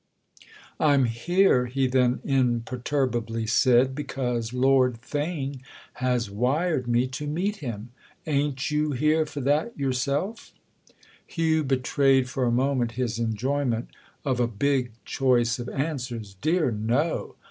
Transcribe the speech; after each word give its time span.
"I'm 0.79 1.05
here," 1.05 1.67
he 1.67 1.85
then 1.85 2.21
imperturbably 2.23 3.45
said, 3.45 3.93
"because 3.93 4.51
Lord 4.51 4.99
Theign 5.03 5.59
has 5.93 6.27
wired 6.27 6.87
me 6.87 7.05
to 7.09 7.27
meet 7.27 7.57
him. 7.57 7.91
Ain't 8.25 8.71
you 8.71 8.93
here 8.93 9.27
for 9.27 9.41
that 9.41 9.77
yourself?" 9.77 10.53
Hugh 11.27 11.63
betrayed 11.63 12.27
for 12.29 12.45
a 12.45 12.51
moment 12.51 12.93
his 12.93 13.19
enjoyment 13.19 13.89
of 14.25 14.39
a 14.39 14.47
"big" 14.47 14.89
choice 15.05 15.59
of 15.59 15.69
answers. 15.69 16.35
"Dear, 16.41 16.71
no! 16.71 17.35